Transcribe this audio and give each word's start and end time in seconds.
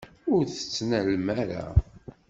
Ur 0.33 0.41
t-tettnalem 0.45 1.25
ara. 1.41 1.63